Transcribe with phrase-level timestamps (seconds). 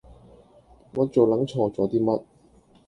[0.95, 2.23] 我做撚錯咗啲乜